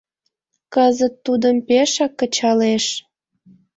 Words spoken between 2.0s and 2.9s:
кычалеш